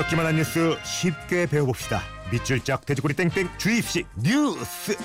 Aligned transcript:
어렵기만 0.00 0.24
한 0.24 0.36
뉴스 0.36 0.76
쉽게 0.82 1.46
배워봅시다. 1.46 2.00
밑줄 2.32 2.60
쫙 2.60 2.86
돼지꼬리 2.86 3.12
땡땡 3.14 3.50
주입식 3.58 4.06
뉴스. 4.16 4.96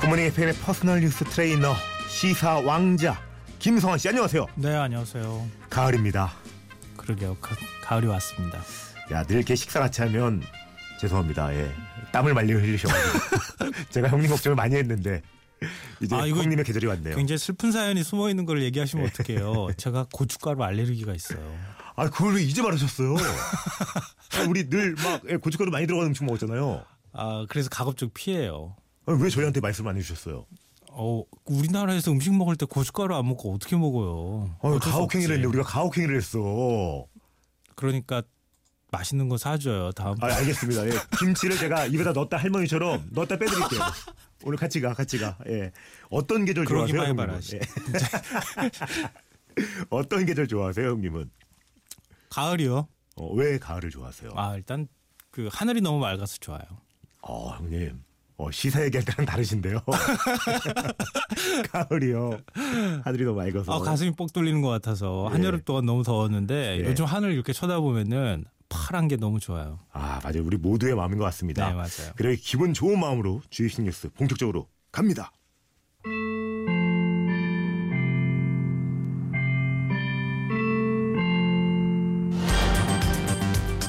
굿모닝 0.00 0.24
FM의 0.26 0.54
personal 0.54 1.00
뉴스 1.00 1.24
트레이너 1.24 1.74
시사 2.08 2.58
왕자 2.60 3.20
김성환 3.60 3.98
씨 3.98 4.08
안녕하세요. 4.08 4.46
네 4.56 4.74
안녕하세요. 4.74 5.46
가을입니다. 5.70 6.32
그러게요. 6.96 7.36
가, 7.36 7.54
가을이 7.82 8.06
왔습니다. 8.08 8.60
야늘 9.10 9.36
이렇게 9.36 9.54
식사 9.54 9.78
같이 9.78 10.02
하면 10.02 10.42
죄송합니다. 11.00 11.54
예. 11.54 11.70
땀을 12.12 12.34
말리 12.34 12.52
흘리셔가지고 12.54 13.72
제가 13.90 14.08
형님 14.08 14.30
걱정을 14.30 14.56
많이 14.56 14.74
했는데 14.74 15.22
이제 16.00 16.14
아, 16.14 16.26
이거 16.26 16.38
형님의 16.42 16.64
계절이 16.64 16.86
왔네요. 16.86 17.16
굉장히 17.16 17.38
슬픈 17.38 17.72
사연이 17.72 18.02
숨어 18.02 18.30
있는 18.30 18.44
걸 18.44 18.62
얘기하시면 18.62 19.06
어떡해요. 19.06 19.68
제가 19.76 20.06
고춧가루 20.12 20.62
알레르기가 20.62 21.14
있어요. 21.14 21.40
아 21.96 22.08
그걸 22.10 22.34
왜 22.36 22.42
이제 22.42 22.60
말하셨어요? 22.62 23.14
아, 23.16 24.42
우리 24.48 24.64
늘막 24.64 25.22
예, 25.30 25.36
고춧가루 25.36 25.70
많이 25.70 25.86
들어가는 25.86 26.10
음식 26.10 26.24
먹었잖아요. 26.24 26.84
아 27.12 27.46
그래서 27.48 27.68
가급적 27.68 28.12
피해요. 28.14 28.76
아, 29.06 29.12
왜 29.12 29.28
저희한테 29.30 29.60
말씀 29.60 29.86
안 29.86 29.96
해주셨어요? 29.96 30.46
어 30.90 31.22
우리나라에서 31.44 32.10
음식 32.12 32.34
먹을 32.34 32.56
때 32.56 32.66
고춧가루 32.66 33.14
안 33.14 33.26
먹고 33.28 33.54
어떻게 33.54 33.76
먹어요? 33.76 34.56
아, 34.62 34.72
수 34.72 34.78
가혹행위를. 34.90 35.36
했네. 35.36 35.46
우리가 35.46 35.64
가혹행위를 35.64 36.16
했어. 36.16 37.06
그러니까 37.74 38.22
맛있는 38.94 39.28
거 39.28 39.36
사줘요. 39.36 39.90
다음. 39.92 40.14
아, 40.20 40.26
알겠습니다. 40.26 40.86
예. 40.86 40.92
김치를 41.18 41.56
제가 41.56 41.86
입에다 41.86 42.12
넣었다 42.12 42.36
할머니처럼 42.36 43.08
넣었다 43.10 43.36
빼드릴게요. 43.36 43.80
오늘 44.44 44.58
같이 44.58 44.80
가, 44.80 44.92
같이 44.92 45.18
가. 45.18 45.36
예. 45.48 45.72
어떤 46.10 46.44
계절 46.44 46.66
좋아하세요? 46.66 47.00
형님은? 47.00 47.40
예. 47.54 47.60
어떤 49.88 50.26
계절 50.26 50.46
좋아하세요, 50.46 50.86
형님은? 50.86 51.30
가을이요. 52.28 52.86
어, 53.16 53.32
왜 53.34 53.58
가을을 53.58 53.90
좋아하세요? 53.90 54.32
아 54.36 54.54
일단 54.56 54.86
그 55.30 55.48
하늘이 55.50 55.80
너무 55.80 55.98
맑아서 55.98 56.36
좋아요. 56.40 56.62
어, 57.22 57.50
형님. 57.56 58.02
어, 58.36 58.50
시사 58.50 58.84
얘기할 58.84 59.04
때랑 59.04 59.24
다르신데요. 59.26 59.80
가을이요. 61.70 62.38
하늘이 63.04 63.24
너무 63.24 63.38
맑아서. 63.38 63.72
아 63.72 63.78
가슴이 63.78 64.14
뻑 64.16 64.32
뚫리는 64.32 64.60
것 64.60 64.68
같아서 64.68 65.28
예. 65.30 65.32
한여름 65.32 65.62
동안 65.64 65.86
너무 65.86 66.02
더웠는데 66.02 66.80
예. 66.80 66.84
요즘 66.84 67.04
하늘 67.06 67.32
이렇게 67.32 67.52
쳐다보면은 67.52 68.44
파란 68.74 69.08
게 69.08 69.16
너무 69.16 69.40
좋아요. 69.40 69.78
아, 69.92 70.20
맞아요. 70.22 70.44
우리 70.44 70.56
모두의 70.56 70.94
마음인 70.94 71.18
것 71.18 71.24
같습니다. 71.26 71.66
네 71.68 71.74
맞아요. 71.74 72.12
그래, 72.16 72.36
기분 72.36 72.74
좋은 72.74 72.98
마음으로 72.98 73.40
주입식 73.50 73.82
뉴스 73.82 74.08
본격적으로 74.10 74.68
갑니다. 74.92 75.32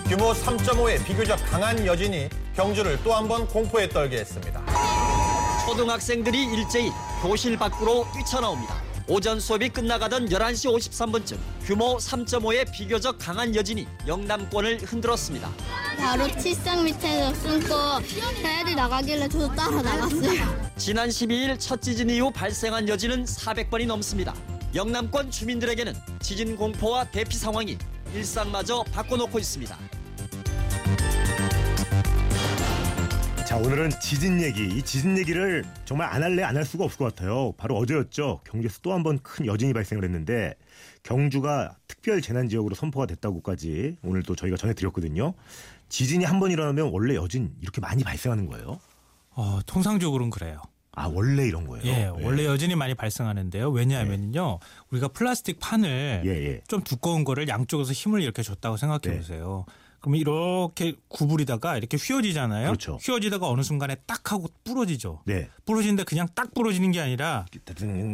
규모 0.08 0.32
3.5의 0.34 1.04
비교적 1.06 1.38
강한 1.50 1.86
여진이 1.86 2.30
경주를 2.56 3.02
또 3.04 3.14
한 3.14 3.28
번 3.28 3.48
공포에 3.48 3.90
떨게 3.90 4.20
했습니다. 4.20 4.62
초등학생들이 5.66 6.44
일제히 6.46 6.92
교실 7.22 7.58
밖으로 7.58 8.06
뛰쳐나옵니다. 8.14 8.85
오전 9.08 9.40
수업이 9.40 9.70
끝나가던 9.70 10.30
11시 10.30 10.74
53분쯤 10.90 11.38
규모 11.64 11.98
3.5의 11.98 12.72
비교적 12.72 13.18
강한 13.20 13.56
여진이 13.56 13.86
영남권을 14.08 14.80
흔들었습니다. 14.80 15.52
바로 15.98 16.28
칠성 16.40 16.84
밑에서 16.84 17.34
숨고 17.36 17.76
애들이 18.44 18.74
나가길래 18.76 19.30
저도 19.30 19.54
따라 19.54 19.82
나갔어요. 19.84 20.72
지난 20.78 21.10
12일 21.10 21.60
첫 21.60 21.82
지진 21.84 22.10
이후 22.10 22.32
발생한 22.32 22.90
여진은 22.90 23.26
400번이 23.26 23.86
넘습니다. 23.86 24.34
영남권 24.74 25.30
주민들에게는 25.30 25.94
지진 26.20 26.56
공포와 26.56 27.06
대피 27.12 27.38
상황이 27.38 27.78
일상마저 28.16 28.84
바꿔놓고 28.92 29.38
있습니다. 29.38 29.78
자 33.56 33.62
오늘은 33.62 33.90
지진 34.02 34.42
얘기 34.42 34.66
이 34.68 34.82
지진 34.82 35.18
얘기를 35.18 35.64
정말 35.86 36.10
안 36.10 36.22
할래 36.22 36.44
안 36.44 36.58
할 36.58 36.66
수가 36.66 36.84
없을 36.84 36.98
것 36.98 37.16
같아요 37.16 37.54
바로 37.54 37.78
어제였죠 37.78 38.42
경주에서 38.44 38.82
또 38.82 38.92
한 38.92 39.02
번 39.02 39.18
큰 39.24 39.46
여진이 39.46 39.72
발생을 39.72 40.04
했는데 40.04 40.56
경주가 41.04 41.78
특별 41.88 42.22
재난 42.22 42.50
지역으로 42.50 42.76
선포가 42.76 43.06
됐다고까지 43.06 44.00
오늘 44.04 44.24
또 44.24 44.36
저희가 44.36 44.58
전해드렸거든요 44.58 45.36
지진이 45.88 46.26
한 46.26 46.42
번 46.42 46.52
일어나면 46.52 46.90
원래 46.92 47.16
여진 47.16 47.54
이렇게 47.62 47.80
많이 47.80 48.04
발생하는 48.04 48.48
거예요 48.48 48.82
어, 49.30 49.60
통상적으로는 49.66 50.32
그래요. 50.32 50.62
아 50.92 51.08
원래 51.08 51.46
이런 51.48 51.66
거예요 51.66 51.86
예, 51.86 52.08
원래 52.08 52.44
여진이 52.46 52.76
많이 52.76 52.94
발생하는데요. 52.94 53.70
왜냐하면요, 53.70 54.60
우리가 54.92 55.10
플라스틱 55.10 55.60
판을 55.62 56.24
예, 56.26 56.30
예. 56.30 56.62
좀 56.68 56.82
두꺼운 56.84 57.24
거를 57.24 57.48
양쪽에서 57.50 57.92
힘을 57.94 58.22
이렇게 58.22 58.44
줬다고 58.44 58.76
생각해 58.78 59.02
네. 59.04 59.18
보세요. 59.18 59.66
그러면 60.06 60.22
이렇게 60.22 60.94
구부리다가 61.08 61.78
이렇게 61.78 61.98
휘어지잖아요. 61.98 62.68
그렇죠. 62.68 63.00
휘어지다가 63.02 63.50
어느 63.50 63.64
순간에 63.64 63.96
딱 64.06 64.32
하고 64.32 64.48
부러지죠. 64.64 65.22
네 65.26 65.50
부러지는데 65.66 66.04
그냥 66.04 66.28
딱 66.36 66.54
부러지는 66.54 66.92
게 66.92 67.00
아니라 67.02 67.46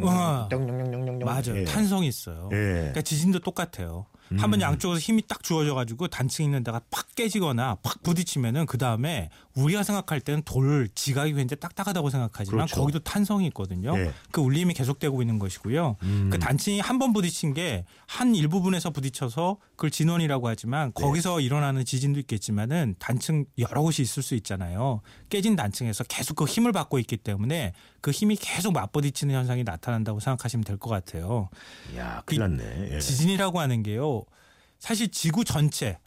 어. 0.02 0.48
맞아요. 1.26 1.58
예. 1.58 1.64
탄성이 1.66 2.08
있어요. 2.08 2.50
예. 2.54 2.56
그러니까 2.56 3.02
지진도 3.02 3.40
똑같아요. 3.40 4.06
한번 4.38 4.62
양쪽에서 4.62 5.00
힘이 5.00 5.24
딱 5.28 5.44
주어져 5.44 5.74
가지고 5.76 6.08
단층 6.08 6.46
있는 6.46 6.64
데가 6.64 6.82
팍 6.90 7.14
깨지거나 7.16 7.76
팍 7.84 8.02
부딪히면은 8.04 8.66
그 8.66 8.78
다음에 8.78 9.30
우리가 9.56 9.84
생각할 9.84 10.22
때는 10.22 10.44
돌 10.44 10.88
지각이 10.96 11.34
굉장히 11.34 11.60
딱딱하다고 11.60 12.10
생각하지만 12.10 12.66
그렇죠. 12.68 12.80
거기도 12.82 13.00
탄성이 13.00 13.48
있거든요. 13.48 13.98
예. 13.98 14.12
그 14.32 14.42
울림이 14.42 14.74
계속되고 14.74 15.22
있는 15.22 15.40
것이고요. 15.40 15.98
음. 16.04 16.30
그 16.32 16.40
단층이 16.40 16.80
한 16.80 17.00
번 17.00 17.14
부딪힌 17.14 17.54
게 17.54 17.86
한 18.08 18.36
일부분에서 18.36 18.90
부딪혀서 18.90 19.58
그걸 19.78 19.90
진원이라고 19.90 20.50
하지만 20.50 20.92
네. 20.94 21.02
거기서 21.02 21.40
일어나는 21.40 21.86
지진도 21.86 22.20
있겠지만은 22.20 22.96
단층 23.00 23.46
여러 23.58 23.82
곳이 23.82 24.02
있을 24.02 24.22
수 24.22 24.36
있잖아요. 24.36 25.02
깨진 25.30 25.56
단층에서 25.56 26.04
계속 26.04 26.36
그 26.36 26.44
힘을 26.46 26.74
받고 26.74 27.00
있기 27.00 27.16
때문에 27.18 27.72
그 28.02 28.12
힘이 28.12 28.36
계속 28.36 28.74
맞부딪히는 28.74 29.34
현상이 29.36 29.64
나타난다고 29.64 30.20
생각하시면 30.20 30.64
될 30.64 30.78
것 30.78 30.90
같아요. 30.90 31.50
야 31.96 32.22
큰일 32.26 32.42
났네 32.42 32.90
예. 32.96 33.00
지진이라고 33.00 33.60
하는 33.60 33.84
게요. 33.84 34.24
사실 34.80 35.10
지구 35.12 35.46
전체 35.46 36.00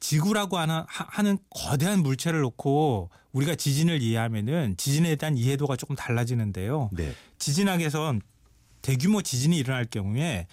지구라고 0.00 0.58
하는, 0.58 0.74
하- 0.86 1.06
하는 1.08 1.38
거대한 1.50 2.02
물체를 2.02 2.40
놓고 2.40 3.10
우리가 3.32 3.54
지진을 3.54 4.02
이해하면은 4.02 4.76
지진에 4.76 5.16
대한 5.16 5.36
이해도가 5.36 5.76
조금 5.76 5.94
달라지는데요. 5.96 6.90
네. 6.92 7.14
지진학에선 7.38 8.20
대규모 8.82 9.22
지진이 9.22 9.56
일어날 9.56 9.84
경우에 9.84 10.46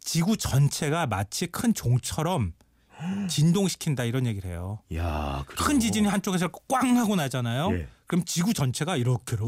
지구 0.00 0.36
전체가 0.36 1.06
마치 1.06 1.46
큰 1.46 1.74
종처럼 1.74 2.52
진동시킨다 3.28 4.04
이런 4.04 4.26
얘기를 4.26 4.50
해요. 4.50 4.80
야 4.94 5.44
그래요? 5.46 5.66
큰 5.66 5.80
지진이 5.80 6.08
한쪽에서 6.08 6.48
꽝 6.68 6.96
하고 6.98 7.16
나잖아요. 7.16 7.70
예. 7.74 7.88
그럼 8.08 8.24
지구 8.24 8.54
전체가 8.54 8.96
이렇게 8.96 9.36
로 9.36 9.46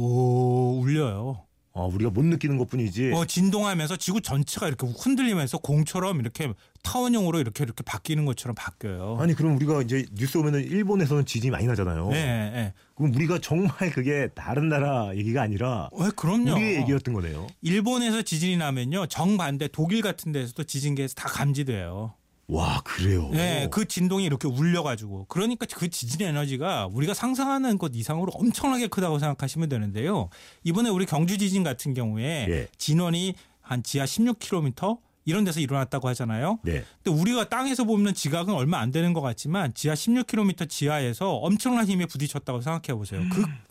울려요. 0.81 1.45
어, 1.73 1.87
우리가 1.87 2.11
못 2.11 2.25
느끼는 2.25 2.59
것 2.59 2.69
뿐이지 2.69 3.13
어, 3.15 3.25
진동하면서 3.25 3.97
지구 3.97 4.21
전체가 4.21 4.67
이렇게 4.69 4.87
흔들리면서 4.87 5.59
공처럼 5.59 6.21
이렇게 6.21 6.53
타원형으로 6.83 7.39
이렇게 7.39 7.63
이렇게 7.65 7.83
바뀌는 7.85 8.27
것처럼 8.27 8.55
바뀌어요. 8.57 9.17
아니 9.21 9.35
그럼 9.35 9.57
우리가 9.57 9.81
이제 9.83 10.05
뉴스 10.13 10.37
오면은 10.37 10.63
일본에서는 10.65 11.25
지진이 11.27 11.51
많이 11.51 11.67
나잖아요 11.67 12.09
네, 12.11 12.51
네. 12.51 12.73
그럼 12.97 13.15
우리가 13.15 13.39
정말 13.39 13.93
그게 13.95 14.29
다른 14.35 14.69
나라 14.69 15.15
얘기가 15.15 15.43
아니라 15.43 15.89
왜 15.99 16.11
그럼요. 16.15 16.53
우리의 16.53 16.81
얘기였던 16.81 17.15
거네요. 17.15 17.47
일본에서 17.63 18.23
지진이 18.23 18.57
나면요 18.57 19.07
정반대 19.07 19.69
독일 19.69 20.03
같은 20.03 20.33
데서도 20.33 20.65
지진계에서 20.65 21.15
다 21.15 21.29
감지돼요. 21.29 22.15
와 22.51 22.81
그래요. 22.85 23.29
네, 23.33 23.69
그 23.71 23.87
진동이 23.87 24.25
이렇게 24.25 24.49
울려가지고 24.49 25.27
그러니까 25.29 25.67
그 25.73 25.89
지진 25.89 26.23
에너지가 26.23 26.89
우리가 26.93 27.15
상상하는 27.15 27.79
것 27.79 27.93
이상으로 27.95 28.33
엄청나게 28.35 28.89
크다고 28.89 29.19
생각하시면 29.19 29.69
되는데요. 29.69 30.29
이번에 30.65 30.91
우리 30.91 31.07
경주 31.07 31.39
지진 31.39 31.63
같은 31.63 31.95
경우에 31.95 32.47
예. 32.49 32.69
진원이 32.77 33.35
한 33.61 33.83
지하 33.83 34.05
16km 34.05 34.99
이런 35.27 35.45
데서 35.45 35.61
일어났다고 35.61 36.09
하잖아요. 36.09 36.59
네. 36.65 36.83
근데 37.03 37.21
우리가 37.21 37.49
땅에서 37.49 37.85
보면 37.85 38.15
지각은 38.15 38.53
얼마 38.53 38.79
안 38.81 38.91
되는 38.91 39.13
것 39.13 39.21
같지만 39.21 39.73
지하 39.75 39.95
16km 39.95 40.69
지하에서 40.69 41.37
엄청난 41.37 41.87
힘에 41.87 42.07
부딪혔다고 42.07 42.63
생각해 42.63 42.99
보세요. 42.99 43.23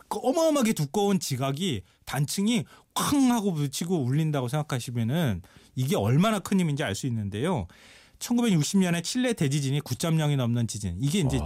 그 0.07 0.19
어마어마하게 0.23 0.73
두꺼운 0.73 1.19
지각이 1.19 1.81
단층이 2.05 2.63
쾅 2.93 3.31
하고 3.31 3.53
부딪히고 3.53 4.03
울린다고 4.03 4.47
생각하시면은 4.47 5.41
이게 5.75 5.95
얼마나 5.95 6.39
큰 6.39 6.59
힘인지 6.59 6.83
알 6.83 6.95
수 6.95 7.07
있는데요. 7.07 7.67
1960년에 8.19 9.03
칠레 9.03 9.33
대지진이 9.33 9.81
9.0이 9.81 10.35
넘는 10.35 10.67
지진. 10.67 10.97
이게 11.01 11.19
이제 11.19 11.39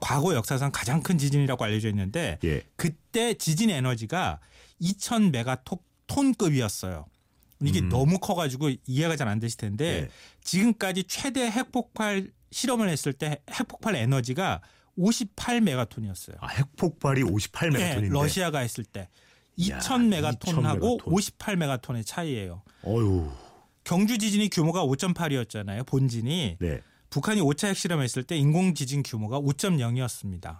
과거 0.00 0.34
역사상 0.34 0.70
가장 0.72 1.02
큰 1.02 1.18
지진이라고 1.18 1.64
알려져 1.64 1.88
있는데 1.88 2.38
예. 2.44 2.62
그때 2.76 3.34
지진 3.34 3.70
에너지가 3.70 4.40
2,000 4.78 5.30
메가톤급이었어요. 6.06 7.06
이게 7.62 7.80
음. 7.80 7.88
너무 7.88 8.18
커가지고 8.18 8.70
이해가 8.86 9.16
잘 9.16 9.28
안 9.28 9.40
되실 9.40 9.56
텐데 9.58 10.02
네. 10.02 10.08
지금까지 10.42 11.04
최대 11.04 11.50
핵폭발 11.50 12.30
실험을 12.52 12.88
했을 12.90 13.12
때 13.12 13.40
핵폭발 13.50 13.96
에너지가 13.96 14.60
58 14.96 15.60
메가톤이었어요. 15.62 16.36
아, 16.40 16.48
핵폭발이 16.48 17.22
58 17.22 17.70
네, 17.70 17.78
메가톤인데. 17.78 18.14
러시아가 18.14 18.58
했을 18.60 18.84
때 18.84 19.08
이야, 19.56 19.78
2,000 19.78 20.08
메가톤하고 20.10 20.76
2000 20.76 20.96
메가톤. 20.96 21.12
58 21.14 21.56
메가톤의 21.56 22.04
차이예요. 22.04 22.62
어유. 22.84 23.30
경주 23.86 24.18
지진이 24.18 24.50
규모가 24.50 24.84
5.8이었잖아요. 24.84 25.86
본진이 25.86 26.56
네. 26.58 26.80
북한이 27.08 27.40
5차 27.40 27.68
핵실험했을 27.68 28.24
때 28.24 28.36
인공 28.36 28.74
지진 28.74 29.04
규모가 29.04 29.38
5.0이었습니다. 29.40 30.58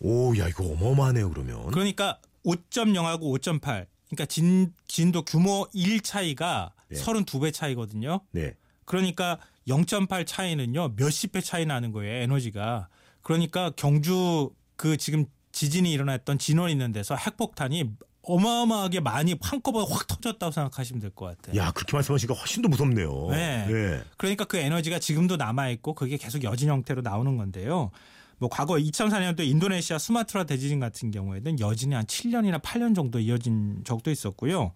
오, 0.00 0.36
야 0.36 0.46
이거 0.46 0.64
어마어마하네요 0.64 1.30
그러면. 1.30 1.70
그러니까 1.70 2.20
5.0하고 2.44 3.34
5.8. 3.40 3.86
그러니까 4.08 4.26
진 4.26 4.74
진도 4.86 5.22
규모 5.24 5.66
1 5.72 6.02
차이가 6.02 6.72
네. 6.88 7.00
32배 7.00 7.50
차이거든요. 7.54 8.20
네. 8.32 8.54
그러니까 8.84 9.38
0.8 9.66 10.26
차이는요 10.26 10.94
몇십 10.96 11.32
배 11.32 11.40
차이 11.40 11.64
나는 11.64 11.92
거예요 11.92 12.22
에너지가. 12.22 12.88
그러니까 13.22 13.70
경주 13.74 14.50
그 14.76 14.98
지금 14.98 15.24
지진이 15.52 15.90
일어났던 15.90 16.38
진원 16.38 16.70
있는 16.70 16.92
데서 16.92 17.16
핵폭탄이 17.16 17.90
어마어마하게 18.22 19.00
많이 19.00 19.34
한꺼번에 19.40 19.86
확 19.90 20.06
터졌다고 20.06 20.52
생각하시면 20.52 21.00
될 21.00 21.10
것 21.10 21.26
같아요. 21.26 21.56
야 21.60 21.70
그렇게 21.72 21.96
말씀하시니까 21.96 22.34
훨씬 22.38 22.62
더 22.62 22.68
무섭네요. 22.68 23.28
네. 23.30 23.66
네. 23.66 24.02
그러니까 24.16 24.44
그 24.44 24.56
에너지가 24.58 24.98
지금도 24.98 25.36
남아 25.36 25.68
있고 25.70 25.94
그게 25.94 26.16
계속 26.16 26.42
여진 26.44 26.68
형태로 26.68 27.02
나오는 27.02 27.36
건데요. 27.36 27.90
뭐 28.38 28.48
과거 28.48 28.74
2004년도 28.74 29.40
인도네시아 29.40 29.98
수마트라 29.98 30.44
대지진 30.44 30.80
같은 30.80 31.10
경우에는 31.10 31.60
여진이 31.60 31.94
한 31.94 32.04
7년이나 32.06 32.60
8년 32.62 32.94
정도 32.94 33.18
이어진 33.18 33.82
적도 33.84 34.10
있었고요. 34.10 34.72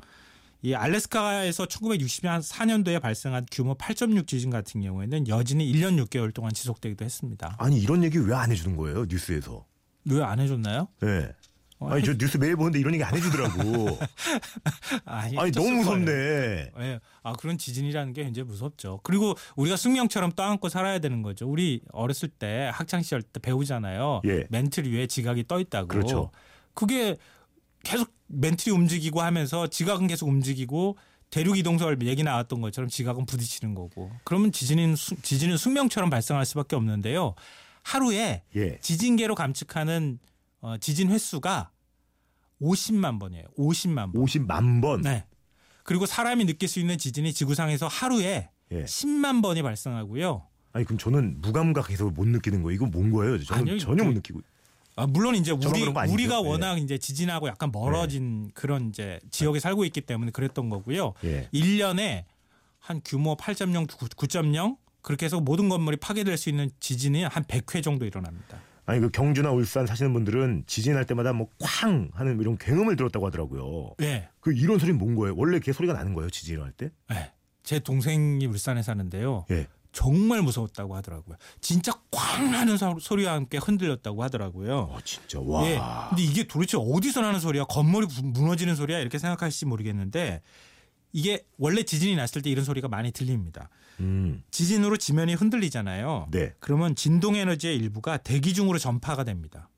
이 0.62 0.74
알래스카에서 0.74 1.66
1964년도에 1.66 3.00
발생한 3.00 3.46
규모 3.50 3.74
8.6 3.74 4.26
지진 4.26 4.50
같은 4.50 4.80
경우에는 4.80 5.28
여진이 5.28 5.70
1년 5.72 6.02
6개월 6.06 6.32
동안 6.32 6.52
지속되기도 6.52 7.04
했습니다. 7.04 7.56
아니 7.58 7.78
이런 7.78 8.02
얘기 8.04 8.18
왜 8.18 8.34
안 8.34 8.50
해주는 8.50 8.74
거예요 8.76 9.04
뉴스에서? 9.08 9.64
왜 10.10 10.22
안 10.22 10.40
해줬나요? 10.40 10.88
네. 11.00 11.28
어, 11.84 11.90
아니 11.94 12.04
저 12.04 12.14
뉴스 12.16 12.36
매일 12.36 12.56
보는데 12.56 12.78
이런 12.78 12.94
얘기 12.94 13.02
안 13.04 13.14
해주더라고. 13.16 13.98
아니, 15.04 15.38
아니 15.38 15.50
너무 15.52 15.70
무섭네. 15.70 16.12
예. 16.80 17.00
아 17.22 17.32
그런 17.34 17.58
지진이라는 17.58 18.12
게 18.12 18.24
굉장히 18.24 18.46
무섭죠. 18.48 19.00
그리고 19.02 19.34
우리가 19.56 19.76
숙명처럼 19.76 20.32
떠안고 20.32 20.68
살아야 20.68 20.98
되는 20.98 21.22
거죠. 21.22 21.48
우리 21.48 21.80
어렸을 21.92 22.28
때 22.28 22.70
학창 22.72 23.02
시절 23.02 23.22
때 23.22 23.40
배우잖아요. 23.40 24.22
예. 24.26 24.46
멘틀 24.50 24.90
위에 24.92 25.06
지각이 25.06 25.46
떠 25.46 25.60
있다고. 25.60 25.88
그렇죠. 25.88 26.30
그게 26.74 27.16
계속 27.82 28.12
멘틀이 28.26 28.74
움직이고 28.74 29.20
하면서 29.20 29.66
지각은 29.66 30.06
계속 30.06 30.28
움직이고 30.28 30.96
대륙 31.30 31.58
이동설 31.58 31.98
얘기 32.02 32.22
나왔던 32.22 32.60
것처럼 32.60 32.88
지각은 32.88 33.26
부딪히는 33.26 33.74
거고. 33.74 34.10
그러면 34.24 34.52
지진은 34.52 34.96
수- 34.96 35.20
지진은 35.20 35.56
숙명처럼 35.56 36.08
발생할 36.10 36.46
수밖에 36.46 36.76
없는데요. 36.76 37.34
하루에 37.82 38.42
예. 38.56 38.78
지진계로 38.80 39.34
감측하는 39.34 40.18
어, 40.60 40.76
지진 40.78 41.10
횟수가 41.10 41.70
50만 42.60 43.18
번이에요. 43.20 43.44
50만 43.58 44.12
번. 44.12 44.24
50만 44.24 44.80
번. 44.82 45.02
네. 45.02 45.24
그리고 45.82 46.06
사람이 46.06 46.46
느낄 46.46 46.68
수 46.68 46.80
있는 46.80 46.96
지진이 46.98 47.32
지구상에서 47.32 47.86
하루에 47.88 48.48
예. 48.72 48.84
10만 48.84 49.42
번이 49.42 49.62
발생하고요. 49.62 50.46
아니 50.72 50.84
그럼 50.84 50.98
저는 50.98 51.40
무감각해서 51.40 52.06
못 52.10 52.26
느끼는 52.26 52.62
거예요. 52.62 52.74
이거 52.74 52.86
뭔 52.86 53.10
거예요? 53.10 53.42
저는 53.42 53.62
아니요, 53.62 53.78
전혀 53.78 54.02
그- 54.02 54.08
못 54.08 54.14
느끼고. 54.14 54.40
아, 54.96 55.06
물론 55.08 55.34
이제 55.34 55.50
우리? 55.50 55.82
우리가 55.82 56.40
예. 56.42 56.48
워낙 56.48 56.78
이제 56.78 56.96
지진하고 56.98 57.48
약간 57.48 57.70
멀어진 57.72 58.50
그런 58.54 58.88
이제 58.90 59.18
지역에 59.30 59.58
살고 59.58 59.84
있기 59.86 60.00
때문에 60.02 60.30
그랬던 60.30 60.68
거고요. 60.68 61.14
예. 61.24 61.48
1년에 61.52 62.24
한 62.78 63.00
규모 63.04 63.36
8.0, 63.36 63.86
9.0 63.88 64.76
그렇게 65.02 65.26
해서 65.26 65.40
모든 65.40 65.68
건물이 65.68 65.96
파괴될 65.98 66.36
수 66.38 66.48
있는 66.48 66.70
지진이 66.80 67.24
한 67.24 67.42
100회 67.44 67.82
정도 67.82 68.06
일어납니다. 68.06 68.58
아니 68.86 69.00
그 69.00 69.08
경주나 69.10 69.50
울산 69.50 69.86
사시는 69.86 70.12
분들은 70.12 70.64
지진할 70.66 71.06
때마다 71.06 71.32
뭐 71.32 71.48
쾅 71.58 72.10
하는 72.14 72.38
이런 72.40 72.58
굉음을 72.58 72.96
들었다고 72.96 73.26
하더라고요. 73.26 73.94
네. 73.98 74.28
그 74.40 74.52
이런 74.52 74.78
소리는 74.78 74.98
뭔 74.98 75.14
거예요? 75.14 75.34
원래 75.36 75.58
개 75.58 75.72
소리가 75.72 75.94
나는 75.94 76.12
거예요? 76.14 76.28
지진 76.30 76.54
일어날 76.54 76.72
때? 76.72 76.90
네. 77.08 77.32
제 77.62 77.78
동생이 77.78 78.44
울산에 78.46 78.82
사는데요. 78.82 79.46
예. 79.50 79.66
정말 79.92 80.42
무서웠다고 80.42 80.96
하더라고요. 80.96 81.36
진짜 81.60 81.92
꽝 82.10 82.52
하는 82.52 82.76
소- 82.76 82.98
소리와 83.00 83.34
함께 83.34 83.58
흔들렸다고 83.58 84.22
하더라고요. 84.24 84.76
어 84.90 84.98
진짜 85.04 85.38
와. 85.40 85.64
예. 85.66 85.78
근데 86.10 86.22
이게 86.22 86.46
도대체 86.46 86.76
어디서 86.78 87.20
나는 87.22 87.38
소리야? 87.40 87.64
건물이 87.64 88.08
부- 88.08 88.22
무너지는 88.24 88.74
소리야? 88.74 88.98
이렇게 88.98 89.18
생각하실지 89.18 89.66
모르겠는데 89.66 90.42
이게 91.14 91.46
원래 91.58 91.84
지진이 91.84 92.16
났을 92.16 92.42
때 92.42 92.50
이런 92.50 92.64
소리가 92.64 92.88
많이 92.88 93.12
들립니다. 93.12 93.70
음. 94.00 94.42
지진으로 94.50 94.96
지면이 94.96 95.34
흔들리잖아요. 95.34 96.26
네. 96.32 96.54
그러면 96.58 96.96
진동 96.96 97.36
에너지의 97.36 97.76
일부가 97.76 98.16
대기 98.16 98.52
중으로 98.52 98.78
전파가 98.78 99.22
됩니다. 99.22 99.70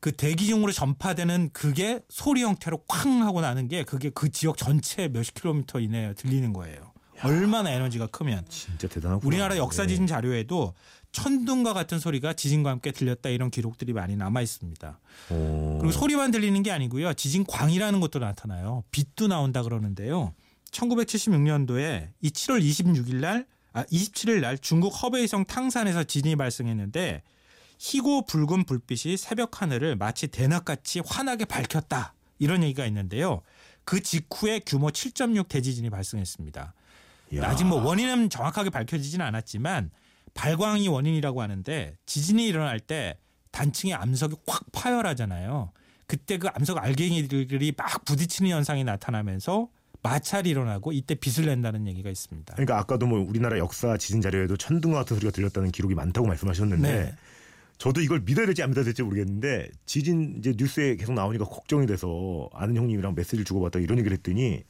그 0.00 0.10
대기 0.10 0.46
중으로 0.46 0.72
전파되는 0.72 1.50
그게 1.52 2.00
소리 2.08 2.42
형태로 2.42 2.84
쾅 2.88 3.22
하고 3.22 3.42
나는 3.42 3.68
게 3.68 3.84
그게 3.84 4.08
그 4.08 4.30
지역 4.30 4.56
전체 4.56 5.08
몇십 5.08 5.34
킬로미터 5.34 5.80
이내에 5.80 6.14
들리는 6.14 6.50
거예요. 6.54 6.94
얼마나 7.22 7.70
에너지가 7.70 8.06
크면 8.06 8.46
진짜 8.48 8.88
대단하구나. 8.88 9.28
우리나라 9.28 9.58
역사 9.58 9.82
예. 9.82 9.86
지진 9.86 10.06
자료에도 10.06 10.72
천둥과 11.12 11.74
같은 11.74 11.98
소리가 11.98 12.32
지진과 12.32 12.70
함께 12.70 12.92
들렸다 12.92 13.28
이런 13.28 13.50
기록들이 13.50 13.92
많이 13.92 14.16
남아 14.16 14.40
있습니다. 14.40 14.98
어. 15.28 15.78
그리고 15.82 15.92
소리만 15.92 16.30
들리는 16.30 16.62
게 16.62 16.70
아니고요. 16.70 17.12
지진광이라는 17.12 18.00
것도 18.00 18.20
나타나요. 18.20 18.84
빛도 18.92 19.28
나온다 19.28 19.62
그러는데요. 19.62 20.32
1976년도에 20.70 22.10
이 22.20 22.30
7월 22.30 22.62
26일 22.62 23.16
날, 23.16 23.46
아, 23.72 23.84
27일 23.84 24.40
날 24.40 24.58
중국 24.58 24.90
허베이성 24.90 25.44
탕산에서 25.44 26.04
지진이 26.04 26.36
발생했는데 26.36 27.22
희고 27.78 28.26
붉은 28.26 28.64
불빛이 28.64 29.16
새벽 29.16 29.62
하늘을 29.62 29.96
마치 29.96 30.28
대낮같이 30.28 31.00
환하게 31.04 31.46
밝혔다. 31.46 32.14
이런 32.38 32.62
얘기가 32.62 32.86
있는데요. 32.86 33.42
그 33.84 34.02
직후에 34.02 34.60
규모 34.60 34.88
7.6 34.88 35.48
대지진이 35.48 35.90
발생했습니다. 35.90 36.74
야. 37.36 37.44
아직 37.44 37.64
뭐 37.64 37.82
원인은 37.82 38.28
정확하게 38.28 38.70
밝혀지지는 38.70 39.24
않았지만 39.24 39.90
발광이 40.34 40.88
원인이라고 40.88 41.42
하는데 41.42 41.96
지진이 42.06 42.46
일어날 42.46 42.80
때 42.80 43.18
단층의 43.52 43.94
암석이 43.94 44.36
확 44.46 44.64
파열하잖아요. 44.72 45.72
그때 46.06 46.38
그 46.38 46.48
암석 46.48 46.78
알갱이들이 46.78 47.74
막 47.76 48.04
부딪히는 48.04 48.50
현상이 48.50 48.84
나타나면서 48.84 49.68
마찰이 50.02 50.50
일어나고 50.50 50.92
이때 50.92 51.14
빛을 51.14 51.46
낸다는 51.46 51.86
얘기가 51.86 52.10
있습니다. 52.10 52.54
그러니까 52.54 52.78
아까도 52.78 53.06
뭐 53.06 53.20
우리나라 53.20 53.58
역사 53.58 53.96
지진 53.96 54.20
자료에도 54.20 54.56
천둥과 54.56 54.98
같은 54.98 55.16
소리가 55.16 55.30
들렸다는 55.32 55.70
기록이 55.70 55.94
많다고 55.94 56.26
말씀하셨는데 56.26 56.92
네. 56.92 57.14
저도 57.78 58.00
이걸 58.02 58.20
믿어야 58.20 58.46
될지 58.46 58.62
안 58.62 58.70
믿어야 58.70 58.84
될지 58.84 59.02
모르겠는데 59.02 59.70
지진 59.86 60.36
이제 60.38 60.54
뉴스에 60.56 60.96
계속 60.96 61.14
나오니까 61.14 61.44
걱정이 61.46 61.86
돼서 61.86 62.48
아는 62.52 62.76
형님이랑 62.76 63.14
메시지를 63.14 63.44
주고받다 63.44 63.78
이런 63.78 63.98
얘기를 63.98 64.16
했더니 64.16 64.62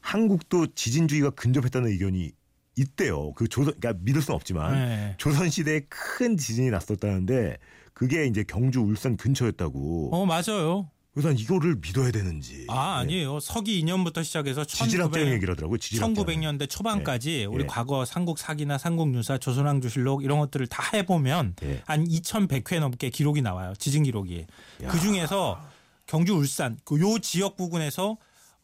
한국도 0.00 0.74
지진주의가 0.74 1.30
근접했다는 1.30 1.90
의견이 1.90 2.32
있대요. 2.76 3.32
그 3.32 3.48
조선 3.48 3.74
그러니까 3.78 4.02
믿을 4.04 4.22
수는 4.22 4.36
없지만 4.36 4.74
네. 4.74 5.14
조선 5.18 5.50
시대에 5.50 5.80
큰 5.88 6.36
지진이 6.36 6.70
났었다는데 6.70 7.58
그게 7.92 8.26
이제 8.26 8.44
경주 8.44 8.80
울산 8.80 9.16
근처였다고. 9.16 10.10
어 10.12 10.26
맞아요. 10.26 10.90
난 11.22 11.38
이거를 11.38 11.76
믿어야 11.80 12.10
되는지. 12.10 12.66
아 12.68 12.74
네. 12.74 13.14
아니에요. 13.14 13.38
서기 13.38 13.80
2년부터 13.84 14.24
시작해서 14.24 14.64
지질학자형 14.64 15.12
1900 15.12 15.32
얘기를 15.34 15.52
하더라고요. 15.52 15.78
지질학자. 15.78 16.22
1900년대 16.22 16.68
초반까지 16.68 17.44
우리 17.44 17.62
예. 17.62 17.66
과거 17.68 18.04
삼국 18.04 18.38
사기나 18.38 18.78
삼국 18.78 19.14
유사, 19.14 19.38
조선왕조실록 19.38 20.24
이런 20.24 20.40
것들을 20.40 20.66
다 20.66 20.82
해보면 20.92 21.54
예. 21.62 21.82
한 21.86 22.04
2,100회 22.04 22.80
넘게 22.80 23.10
기록이 23.10 23.42
나와요. 23.42 23.74
지진 23.78 24.02
기록이. 24.02 24.46
그 24.88 24.98
중에서 25.00 25.60
경주 26.06 26.34
울산 26.34 26.76
그 26.84 26.98
요 27.00 27.18
지역 27.20 27.56
부근에서 27.56 28.16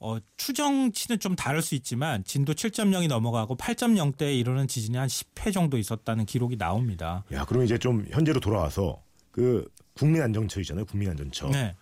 어, 0.03 0.17
추정치는 0.39 1.21
좀 1.21 1.37
다를 1.37 1.61
수 1.63 1.75
있지만 1.75 2.25
진도 2.25 2.55
7.0이 2.55 3.07
넘어가고 3.07 3.57
8.0대에 3.59 4.39
이르는 4.39 4.67
지진이 4.67 4.97
한 4.97 5.07
10회 5.09 5.53
정도 5.53 5.77
있었다는 5.79 6.25
기록이 6.25 6.57
나옵니다. 6.57 7.23
야, 7.33 7.45
그럼 7.45 7.65
이제 7.65 7.77
좀 7.79 8.07
현재로 8.11 8.41
돌아와서 8.41 9.03
그 9.31 9.69
국민안전처이잖아요. 9.95 10.87
국민안전처. 10.87 11.51
네. 11.51 11.77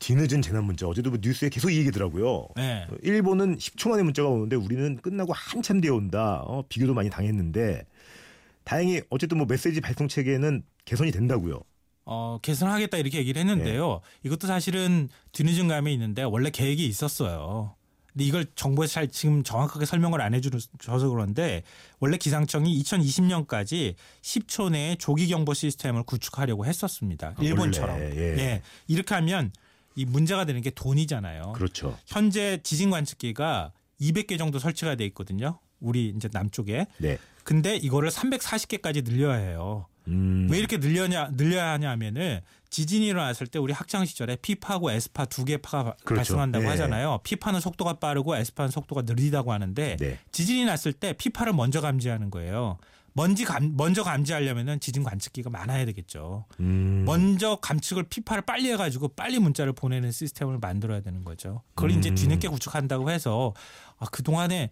뒤늦은 0.00 0.42
재난 0.42 0.64
문자 0.64 0.88
어제도 0.88 1.10
뭐 1.10 1.18
뉴스에 1.22 1.50
계속 1.50 1.70
이 1.70 1.76
얘기더라고요. 1.78 2.48
네. 2.56 2.86
어, 2.90 2.94
일본은 3.02 3.58
10초 3.58 3.90
만에 3.90 4.02
문자가 4.02 4.28
오는데 4.28 4.56
우리는 4.56 4.96
끝나고 4.96 5.32
한참 5.32 5.80
뒤에 5.80 5.90
온다. 5.90 6.42
어, 6.46 6.64
비교도 6.68 6.94
많이 6.94 7.10
당했는데 7.10 7.86
다행히 8.64 9.02
어쨌든 9.10 9.38
뭐 9.38 9.46
메시지 9.46 9.80
발송 9.80 10.08
체계는 10.08 10.64
개선이 10.86 11.12
된다고요. 11.12 11.60
어, 12.06 12.38
개선하겠다 12.42 12.96
이렇게 12.96 13.18
얘기를 13.18 13.38
했는데요. 13.40 14.00
이것도 14.24 14.46
사실은 14.46 15.08
뒤늦은 15.32 15.68
감이 15.68 15.92
있는데 15.92 16.22
원래 16.22 16.50
계획이 16.50 16.84
있었어요. 16.86 17.74
근데 18.12 18.24
이걸 18.24 18.46
정부에서 18.54 18.94
잘 18.94 19.08
지금 19.08 19.44
정확하게 19.44 19.84
설명을 19.84 20.20
안 20.20 20.34
해줘서 20.34 21.08
그런데 21.10 21.62
원래 22.00 22.16
기상청이 22.16 22.82
2020년까지 22.82 23.94
10초 24.22 24.70
내에 24.70 24.96
조기 24.96 25.28
경보 25.28 25.54
시스템을 25.54 26.02
구축하려고 26.04 26.64
했었습니다. 26.64 27.34
아, 27.36 27.42
일본처럼. 27.42 27.96
원래, 27.96 28.16
예. 28.16 28.38
예. 28.38 28.62
이렇게 28.88 29.14
하면 29.14 29.52
이 29.94 30.04
문제가 30.04 30.44
되는 30.44 30.60
게 30.60 30.70
돈이잖아요. 30.70 31.52
그렇죠. 31.52 31.96
현재 32.06 32.60
지진 32.62 32.90
관측기가 32.90 33.72
200개 34.00 34.38
정도 34.38 34.58
설치가 34.58 34.94
돼 34.94 35.04
있거든요. 35.06 35.58
우리 35.80 36.08
이제 36.16 36.28
남쪽에. 36.32 36.86
네. 36.98 37.18
근데 37.44 37.76
이거를 37.76 38.10
340개까지 38.10 39.04
늘려야 39.04 39.36
해요. 39.36 39.86
음. 40.08 40.48
왜 40.50 40.58
이렇게 40.58 40.78
늘려냐 40.78 41.30
늘려야 41.36 41.70
하냐면은 41.72 42.40
지진이 42.70 43.06
일어났을 43.08 43.46
때 43.46 43.58
우리 43.58 43.72
학창 43.72 44.04
시절에 44.04 44.36
피파하고 44.36 44.90
에스파 44.92 45.24
두 45.26 45.44
개 45.44 45.56
파가 45.56 45.94
그렇죠. 46.04 46.16
발생한다고 46.34 46.62
네. 46.64 46.70
하잖아요. 46.70 47.18
피파는 47.24 47.60
속도가 47.60 47.94
빠르고 47.94 48.36
에스파는 48.36 48.70
속도가 48.70 49.02
느리다고 49.02 49.52
하는데 49.52 49.96
네. 49.98 50.18
지진이 50.32 50.64
났을 50.64 50.92
때 50.92 51.12
피파를 51.12 51.52
먼저 51.52 51.80
감지하는 51.80 52.30
거예요. 52.30 52.78
먼지 53.12 53.44
감, 53.44 53.76
먼저 53.76 54.02
감지하려면은 54.02 54.80
지진 54.80 55.02
관측기가 55.02 55.50
많아야 55.50 55.84
되겠죠. 55.86 56.46
음. 56.60 57.04
먼저 57.04 57.56
감측을 57.56 58.04
피파를 58.04 58.42
빨리 58.42 58.70
해가지고 58.72 59.08
빨리 59.08 59.38
문자를 59.38 59.72
보내는 59.72 60.12
시스템을 60.12 60.58
만들어야 60.58 61.00
되는 61.00 61.24
거죠. 61.24 61.62
그걸 61.74 61.90
이제 61.92 62.10
음. 62.10 62.14
뒤늦게 62.14 62.48
구축한다고 62.48 63.10
해서 63.10 63.52
아, 63.98 64.06
그 64.10 64.22
동안에 64.22 64.70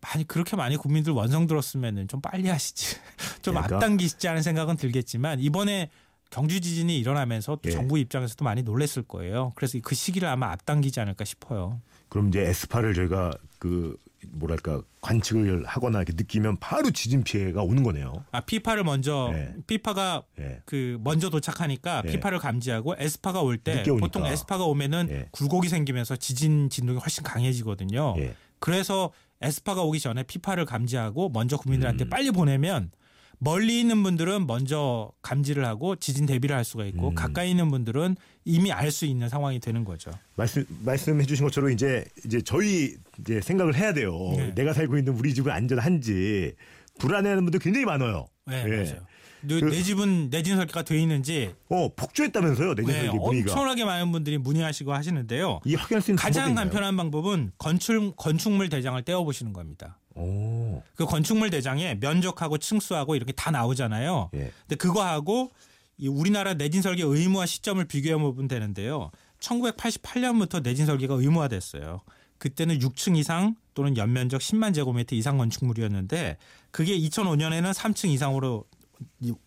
많이 0.00 0.26
그렇게 0.26 0.56
많이 0.56 0.76
국민들 0.76 1.12
원성 1.12 1.46
들었으면은 1.46 2.08
좀 2.08 2.20
빨리 2.20 2.48
하시지, 2.48 2.96
좀 3.42 3.54
그러니까. 3.54 3.76
앞당기시지 3.76 4.26
하는 4.26 4.42
생각은 4.42 4.76
들겠지만 4.76 5.40
이번에 5.40 5.90
경주 6.30 6.60
지진이 6.60 6.98
일어나면서 6.98 7.56
또 7.62 7.70
예. 7.70 7.70
정부 7.70 7.98
입장에서도 7.98 8.44
많이 8.44 8.62
놀랬을 8.62 9.04
거예요. 9.06 9.52
그래서 9.54 9.78
그 9.82 9.94
시기를 9.94 10.28
아마 10.28 10.50
앞당기지 10.50 11.00
않을까 11.00 11.24
싶어요. 11.24 11.80
그럼 12.08 12.28
이제 12.28 12.40
에스파를 12.42 12.94
저희가 12.94 13.32
그 13.58 13.96
뭐랄까 14.32 14.82
관측을 15.00 15.64
하거나 15.66 15.98
이렇게 15.98 16.12
느끼면 16.16 16.58
바로 16.58 16.90
지진 16.90 17.22
피해가 17.22 17.62
오는 17.62 17.82
거네요. 17.82 18.24
아 18.32 18.40
피파를 18.40 18.84
먼저 18.84 19.30
예. 19.32 19.54
피파가 19.66 20.22
예. 20.38 20.60
그 20.64 20.98
먼저 21.02 21.30
도착하니까 21.30 22.02
예. 22.06 22.10
피파를 22.12 22.38
감지하고 22.38 22.94
에스파가 22.98 23.40
올 23.40 23.58
때. 23.58 23.82
보통 23.84 24.26
에스파가 24.26 24.64
오면은 24.64 25.08
예. 25.10 25.28
굴곡이 25.30 25.68
생기면서 25.68 26.16
지진 26.16 26.68
진동이 26.70 26.98
훨씬 26.98 27.22
강해지거든요. 27.24 28.14
예. 28.18 28.34
그래서 28.58 29.12
에스파가 29.40 29.82
오기 29.82 30.00
전에 30.00 30.22
피파를 30.22 30.64
감지하고 30.64 31.28
먼저 31.28 31.56
국민들한테 31.56 32.04
음. 32.04 32.10
빨리 32.10 32.30
보내면 32.30 32.90
멀리 33.38 33.80
있는 33.80 34.02
분들은 34.02 34.46
먼저 34.46 35.10
감지를 35.22 35.64
하고 35.64 35.96
지진 35.96 36.26
대비를 36.26 36.56
할 36.56 36.64
수가 36.64 36.84
있고 36.86 37.10
음. 37.10 37.14
가까이 37.14 37.50
있는 37.50 37.70
분들은 37.70 38.16
이미 38.44 38.72
알 38.72 38.90
수 38.90 39.04
있는 39.06 39.28
상황이 39.28 39.58
되는 39.60 39.84
거죠. 39.84 40.10
말씀 40.36 40.64
말씀해 40.84 41.24
주신 41.24 41.44
것처럼 41.44 41.70
이제 41.70 42.04
이제 42.24 42.40
저희 42.40 42.94
이제 43.20 43.40
생각을 43.40 43.74
해야 43.74 43.92
돼요. 43.92 44.16
네. 44.36 44.54
내가 44.54 44.72
살고 44.72 44.96
있는 44.96 45.12
우리 45.14 45.34
집은 45.34 45.52
안전한지 45.52 46.54
불안해하는 46.98 47.44
분들 47.44 47.60
굉장히 47.60 47.84
많아요. 47.84 48.26
네, 48.46 48.64
예. 48.64 48.76
맞아요. 48.76 49.06
내, 49.46 49.60
그- 49.60 49.66
내 49.70 49.82
집은 49.82 50.30
내진 50.30 50.56
설계가 50.56 50.82
돼 50.82 51.00
있는지 51.00 51.54
어 51.68 51.88
폭주했다면서요 51.94 52.74
내년 52.74 52.92
네, 52.92 53.00
설계 53.06 53.18
문의가 53.18 53.52
엄청나게 53.52 53.84
많은 53.84 54.12
분들이 54.12 54.38
문의하시고 54.38 54.92
하시는데요. 54.92 55.60
이 55.64 55.74
확인할 55.74 56.02
수 56.02 56.10
있는 56.10 56.22
가장? 56.22 56.54
간편한 56.54 56.96
방법은 56.96 57.52
건축 57.58 58.14
건축물 58.16 58.68
대장을 58.68 59.00
떼어 59.02 59.24
보시는 59.24 59.52
겁니다. 59.52 59.98
오, 60.14 60.82
그 60.94 61.04
건축물 61.04 61.50
대장에 61.50 61.94
면적하고 62.00 62.58
층수하고 62.58 63.16
이렇게 63.16 63.32
다 63.32 63.50
나오잖아요. 63.50 64.30
예. 64.34 64.50
근데 64.62 64.76
그거하고 64.76 65.50
이 65.98 66.08
우리나라 66.08 66.54
내진 66.54 66.80
설계 66.82 67.02
의무화 67.04 67.46
시점을 67.46 67.84
비교해 67.86 68.16
보면 68.16 68.48
되는데요. 68.48 69.10
1988년부터 69.40 70.62
내진 70.62 70.86
설계가 70.86 71.14
의무화됐어요. 71.14 72.00
그때는 72.38 72.78
6층 72.78 73.16
이상 73.16 73.56
또는 73.74 73.96
연면적 73.96 74.40
10만 74.40 74.74
제곱미터 74.74 75.14
이상 75.16 75.38
건축물이었는데 75.38 76.36
그게 76.70 76.98
2005년에는 76.98 77.72
3층 77.72 78.10
이상으로 78.10 78.64
이- 78.72 78.75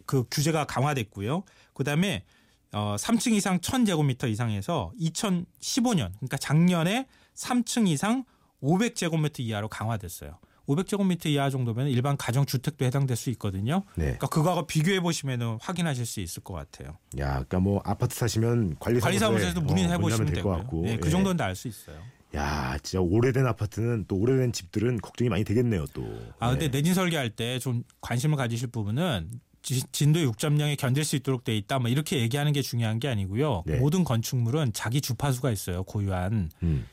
그 0.05 0.25
규제가 0.31 0.65
강화됐고요. 0.65 1.43
그다음에 1.73 2.23
어 2.71 2.95
3층 2.99 3.33
이상 3.33 3.59
1000제곱미터 3.59 4.29
이상에서 4.29 4.91
2015년 4.99 6.11
그러니까 6.17 6.37
작년에 6.37 7.07
3층 7.35 7.87
이상 7.87 8.25
500제곱미터 8.61 9.39
이하로 9.39 9.69
강화됐어요. 9.69 10.37
500제곱미터 10.67 11.25
이하 11.27 11.49
정도면 11.49 11.87
일반 11.87 12.15
가정 12.15 12.45
주택도 12.45 12.85
해당될 12.85 13.17
수 13.17 13.31
있거든요. 13.31 13.83
네. 13.95 14.03
그러니까 14.03 14.27
그거하고 14.27 14.67
비교해 14.67 14.99
보시면 14.99 15.57
확인하실 15.61 16.05
수 16.05 16.19
있을 16.19 16.43
것 16.43 16.53
같아요. 16.53 16.97
야, 17.17 17.29
그러니까 17.31 17.59
뭐 17.59 17.81
아파트 17.83 18.15
사시면 18.15 18.75
관리사무소에 18.79 19.01
관리사무소에도 19.01 19.61
문의해 19.61 19.93
어, 19.95 19.97
보시면 19.97 20.27
될것 20.27 20.43
되고요. 20.43 20.57
같고. 20.57 20.81
네, 20.83 20.97
그 20.97 21.07
예. 21.07 21.11
정도는 21.11 21.37
다알 21.37 21.55
수 21.55 21.67
있어요. 21.67 21.99
야, 22.35 22.77
진짜 22.83 23.01
오래된 23.01 23.45
아파트는 23.47 24.05
또 24.07 24.15
오래된 24.17 24.51
집들은 24.51 24.97
걱정이 24.97 25.29
많이 25.29 25.43
되겠네요, 25.43 25.85
또. 25.93 26.05
아 26.39 26.51
근데 26.51 26.65
예. 26.65 26.69
내진 26.69 26.93
설계할 26.93 27.31
때 27.31 27.57
좀 27.59 27.83
관심을 28.01 28.37
가지실 28.37 28.67
부분은 28.69 29.29
지- 29.61 29.83
진도 29.91 30.19
6.0에 30.19 30.77
견딜 30.77 31.03
수 31.03 31.15
있도록 31.15 31.43
돼 31.43 31.57
있다. 31.57 31.79
뭐 31.79 31.89
이렇게 31.89 32.19
얘기하는 32.19 32.53
게 32.53 32.61
중요한 32.61 32.99
게 32.99 33.07
아니고요. 33.07 33.63
네. 33.65 33.77
모든 33.77 34.03
건축물은 34.03 34.73
자기 34.73 35.01
주파수가 35.01 35.51
있어요. 35.51 35.83
고유한 35.83 36.51
음. 36.63 36.85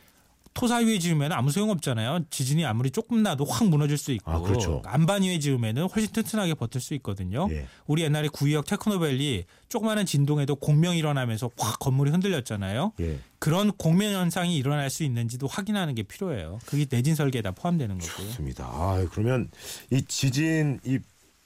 토사 0.57 0.79
위에 0.79 0.99
지으면 0.99 1.33
아무 1.33 1.51
소용 1.51 1.71
없잖아요. 1.71 2.25
지진이 2.31 2.65
아무리 2.65 2.91
조금 2.91 3.23
나도 3.23 3.45
확 3.45 3.69
무너질 3.69 3.99
수 3.99 4.11
있고 4.13 4.31
아, 4.31 4.41
그렇죠. 4.41 4.81
안반 4.87 5.23
위에 5.23 5.39
지으면은 5.39 5.85
훨씬 5.85 6.11
튼튼하게 6.13 6.55
버틸 6.55 6.81
수 6.81 6.95
있거든요. 6.95 7.47
예. 7.51 7.67
우리 7.87 8.03
옛날에 8.03 8.29
구의역 8.29 8.65
테크노밸리 8.65 9.45
조그마한 9.69 10.07
진동에도 10.07 10.57
공명이 10.57 10.99
일어나면서 10.99 11.51
확 11.59 11.79
건물이 11.79 12.11
흔들렸잖아요. 12.11 12.93
예. 13.01 13.19
그런 13.39 13.71
공명 13.73 14.15
현상이 14.15 14.57
일어날 14.57 14.89
수 14.89 15.05
있는지도 15.05 15.47
확인하는 15.47 15.95
게 15.95 16.03
필요해요. 16.03 16.59
그게 16.65 16.87
내진 16.87 17.15
설계에 17.15 17.43
다 17.43 17.51
포함되는 17.51 17.99
거고요. 17.99 18.29
좋습니다. 18.29 18.65
아, 18.65 19.07
그러면 19.13 19.51
이 19.91 20.03
지진, 20.03 20.81
이 20.85 20.99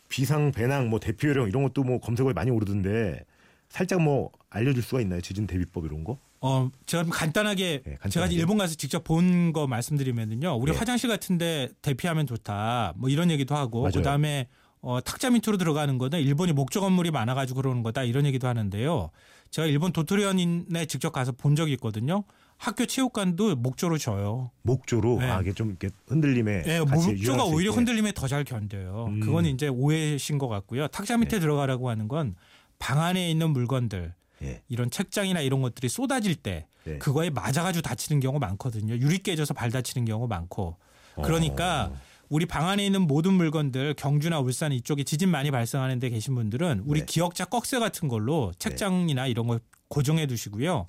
비상 0.08 0.52
배낭, 0.52 0.88
뭐 0.88 1.00
대피 1.00 1.26
요령 1.26 1.48
이런 1.48 1.64
것도 1.64 1.82
뭐 1.82 1.98
검색어에 1.98 2.32
많이 2.32 2.52
오르던데 2.52 3.24
살짝 3.70 4.02
뭐 4.02 4.30
알려줄 4.50 4.84
수가 4.84 5.00
있나요? 5.00 5.20
지진 5.20 5.48
대비법 5.48 5.84
이런 5.86 6.04
거? 6.04 6.18
어, 6.42 6.70
제가 6.86 7.02
좀 7.04 7.12
간단하게, 7.12 7.82
네, 7.84 7.94
간단하게. 8.00 8.10
제가 8.10 8.26
일본 8.28 8.56
가서 8.58 8.74
직접 8.74 9.04
본 9.04 9.52
거 9.52 9.66
말씀드리면요. 9.66 10.56
우리 10.56 10.72
네. 10.72 10.78
화장실 10.78 11.08
같은데 11.08 11.68
대피하면 11.82 12.26
좋다. 12.26 12.94
뭐 12.96 13.08
이런 13.10 13.30
얘기도 13.30 13.54
하고 13.56 13.82
맞아요. 13.82 13.92
그다음에 13.92 14.48
어, 14.80 15.00
탁자 15.00 15.28
밑으로 15.30 15.58
들어가는 15.58 15.98
거는 15.98 16.20
일본이 16.20 16.52
목조 16.52 16.80
건물이 16.80 17.10
많아가지고 17.10 17.60
그러는 17.62 17.82
거다 17.82 18.04
이런 18.04 18.24
얘기도 18.26 18.48
하는데요. 18.48 19.10
제가 19.50 19.66
일본 19.66 19.92
도토리현에 19.92 20.86
직접 20.86 21.10
가서 21.12 21.32
본 21.32 21.56
적이 21.56 21.72
있거든요. 21.72 22.24
학교 22.56 22.86
체육관도 22.86 23.56
목조로 23.56 23.98
져요. 23.98 24.50
목조로 24.62 25.18
네. 25.20 25.26
아, 25.30 25.40
이게 25.40 25.52
좀 25.52 25.68
이렇게 25.70 25.88
흔들림에 26.06 26.62
예, 26.66 26.78
같이 26.80 27.08
목조가 27.08 27.44
오히려. 27.44 27.72
흔들림에 27.72 28.12
더 28.12 28.28
잘 28.28 28.44
견뎌요. 28.44 29.06
음. 29.08 29.20
그건 29.20 29.46
이제 29.46 29.68
오해신 29.68 30.38
것 30.38 30.48
같고요. 30.48 30.86
탁자 30.88 31.16
밑에 31.16 31.36
네. 31.36 31.40
들어가라고 31.40 31.90
하는 31.90 32.06
건 32.08 32.34
방 32.78 32.98
안에 33.02 33.30
있는 33.30 33.50
물건들 33.50 34.14
예. 34.42 34.62
이런 34.68 34.90
책장이나 34.90 35.40
이런 35.40 35.62
것들이 35.62 35.88
쏟아질 35.88 36.34
때 36.34 36.66
네. 36.84 36.98
그거에 36.98 37.30
맞아가지고 37.30 37.82
다치는 37.82 38.20
경우 38.20 38.38
많거든요. 38.38 38.94
유리 38.94 39.18
깨져서 39.18 39.54
발 39.54 39.70
다치는 39.70 40.04
경우 40.06 40.26
많고. 40.26 40.76
그러니까 41.16 41.90
어. 41.92 42.00
우리 42.28 42.46
방 42.46 42.68
안에 42.68 42.86
있는 42.86 43.02
모든 43.02 43.34
물건들 43.34 43.94
경주나 43.94 44.38
울산 44.38 44.72
이쪽에 44.72 45.02
지진 45.02 45.28
많이 45.28 45.50
발생하는 45.50 45.98
데 45.98 46.08
계신 46.08 46.34
분들은 46.34 46.84
우리 46.86 47.00
네. 47.00 47.06
기역자 47.06 47.46
꺽쇠 47.46 47.78
같은 47.80 48.08
걸로 48.08 48.52
책장이나 48.58 49.26
이런 49.26 49.46
거 49.46 49.58
고정해 49.88 50.26
두시고요. 50.26 50.86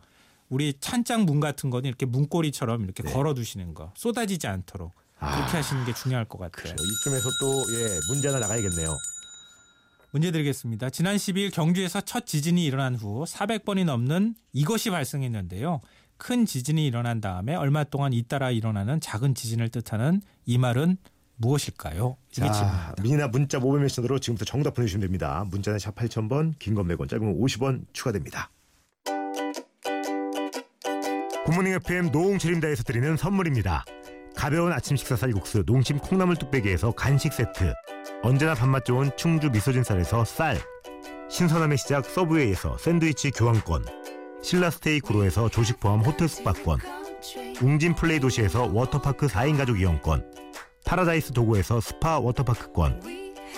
우리 0.50 0.74
찬장 0.80 1.26
문 1.26 1.40
같은 1.40 1.70
거는 1.70 1.88
이렇게 1.88 2.06
문고리처럼 2.06 2.84
이렇게 2.84 3.04
네. 3.04 3.12
걸어 3.12 3.34
두시는 3.34 3.74
거. 3.74 3.92
쏟아지지 3.96 4.48
않도록. 4.48 4.94
그렇게 5.18 5.36
아. 5.36 5.60
하시는 5.60 5.86
게 5.86 5.94
중요할 5.94 6.26
것 6.26 6.40
같아요. 6.40 6.74
이쯤에서 6.74 7.30
또 7.40 7.64
예, 7.76 8.00
문제 8.10 8.28
하나 8.28 8.40
나가야겠네요. 8.40 8.98
문제 10.12 10.32
드리겠습니다. 10.32 10.90
지난 10.90 11.16
12일 11.16 11.54
경주에서 11.54 12.02
첫 12.02 12.26
지진이 12.26 12.66
일어난 12.66 12.96
후 12.96 13.24
400번이 13.26 13.86
넘는 13.86 14.36
이것이 14.52 14.90
발생했는데요. 14.90 15.80
큰 16.18 16.46
지진이 16.46 16.86
일어난 16.86 17.22
다음에 17.22 17.56
얼마 17.56 17.84
동안 17.86 18.12
잇따라 18.14 18.52
일어나는 18.52 19.00
작은 19.00 19.34
지진을 19.36 19.70
뜻하는 19.70 20.22
이 20.46 20.58
말은 20.58 20.98
무엇일까요? 21.38 22.18
자. 22.32 22.94
미니나 23.02 23.28
문자 23.30 23.58
모바일 23.58 23.84
메시지로 23.84 24.20
지금부터 24.20 24.46
정답 24.46 24.76
보내주시면 24.76 25.02
됩니다. 25.02 25.44
문자는 25.50 25.80
샵 25.80 25.96
8000번, 25.96 26.54
긴 26.60 26.76
건 26.76 26.88
100원, 26.88 27.10
짧은 27.10 27.26
건 27.26 27.42
50원 27.42 27.86
추가됩니다. 27.94 28.52
굿모닝 31.46 31.74
FM 31.74 32.12
노홍철입니다에서 32.12 32.84
드리는 32.84 33.18
선물입니다. 33.18 33.86
가벼운 34.36 34.72
아침 34.72 34.96
식사 34.96 35.16
쌀국수 35.16 35.64
농심 35.66 35.98
콩나물 35.98 36.36
뚝배기에서 36.36 36.92
간식 36.92 37.34
세트 37.34 37.74
언제나 38.24 38.54
밥맛 38.54 38.86
좋은 38.86 39.10
충주 39.18 39.50
미소진 39.50 39.84
쌀에서 39.84 40.24
쌀. 40.26 40.60
신선함의 41.30 41.80
시작 41.80 42.06
서브웨이에서 42.06 42.78
샌드위치 42.78 43.32
교환권. 43.32 43.84
신라스테이 44.44 45.00
구로에서 45.00 45.50
조식 45.50 45.80
포함 45.80 46.02
호텔 46.02 46.28
숙박권. 46.28 46.80
웅진 47.64 47.96
플레이 47.96 48.20
도시에서 48.20 48.70
워터파크 48.72 49.26
4인 49.26 49.58
가족 49.58 49.80
이용권. 49.80 50.32
파라다이스 50.86 51.34
도고에서 51.34 51.82
스파 51.82 52.20
워터파크권. 52.20 53.02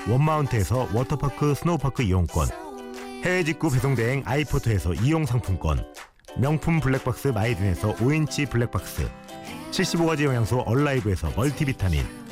원마운트에서 0.10 0.88
워터파크 0.93 1.55
스노우파크 1.55 2.03
이용권. 2.03 2.48
해외 3.25 3.43
직구 3.43 3.70
배송대행 3.70 4.24
아이포터에서 4.25 4.93
이용 4.93 5.25
상품권. 5.25 5.86
명품 6.38 6.79
블랙박스 6.79 7.29
마이든에서 7.29 7.96
5인치 7.96 8.50
블랙박스. 8.50 9.10
75가지 9.72 10.24
영양소 10.24 10.60
얼라이브에서 10.60 11.32
멀티비타민 11.36 12.23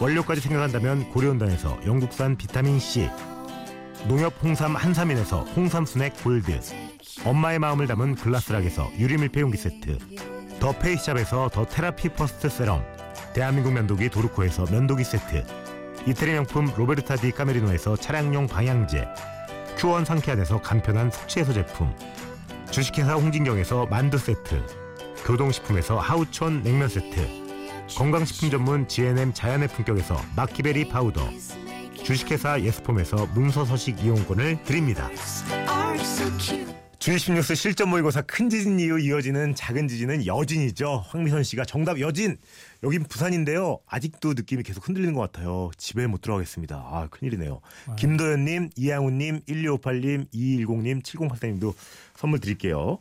원료까지 0.00 0.40
생각한다면 0.40 1.08
고려은단에서 1.10 1.78
영국산 1.86 2.36
비타민C 2.36 3.10
농협 4.08 4.34
홍삼 4.42 4.74
한삼인에서 4.74 5.40
홍삼 5.56 5.86
스낵 5.86 6.22
골드 6.22 6.60
엄마의 7.24 7.58
마음을 7.58 7.86
담은 7.86 8.16
글라스락에서 8.16 8.90
유리밀폐용기 8.98 9.56
세트 9.56 9.98
더 10.60 10.72
페이스샵에서 10.72 11.48
더 11.50 11.64
테라피 11.64 12.10
퍼스트 12.10 12.48
세럼 12.48 12.84
대한민국 13.32 13.72
면도기 13.72 14.10
도르코에서 14.10 14.66
면도기 14.70 15.04
세트 15.04 15.44
이태리 16.06 16.32
명품 16.32 16.70
로베르타 16.76 17.16
디 17.16 17.30
까메리노에서 17.30 17.96
차량용 17.96 18.46
방향제 18.46 19.08
큐원 19.76 20.04
상쾌한에서 20.04 20.60
간편한 20.60 21.10
숙취해소 21.10 21.52
제품 21.52 21.94
주식회사 22.70 23.14
홍진경에서 23.14 23.86
만두 23.86 24.18
세트 24.18 24.60
교동식품에서 25.24 25.98
하우촌 25.98 26.62
냉면 26.62 26.88
세트 26.88 27.43
건강식품 27.92 28.50
전문 28.50 28.88
GNM 28.88 29.32
자연의 29.34 29.68
품격에서 29.68 30.20
마키베리 30.36 30.88
파우더 30.88 31.30
주식회사 32.02 32.60
예스폼에서 32.60 33.26
문서 33.34 33.64
서식 33.64 34.02
이용권을 34.02 34.62
드립니다. 34.64 35.10
주입식 36.98 37.34
뉴스 37.34 37.54
실전 37.54 37.90
모의고사 37.90 38.22
큰 38.22 38.48
지진 38.48 38.80
이후 38.80 38.98
이어지는 38.98 39.54
작은 39.54 39.88
지진은 39.88 40.24
여진이죠. 40.24 41.04
황미선 41.06 41.42
씨가 41.42 41.66
정답 41.66 42.00
여진. 42.00 42.38
여긴 42.82 43.04
부산인데요. 43.04 43.78
아직도 43.86 44.32
느낌이 44.32 44.62
계속 44.62 44.88
흔들리는 44.88 45.12
것 45.12 45.20
같아요. 45.20 45.70
집에 45.76 46.06
못 46.06 46.22
들어가겠습니다. 46.22 46.76
아 46.76 47.08
큰일이네요. 47.10 47.60
김도현님, 47.96 48.70
이양훈님, 48.76 49.40
1258님, 49.40 50.32
2210님, 50.32 51.02
7084님도 51.02 51.74
선물 52.16 52.40
드릴게요. 52.40 52.98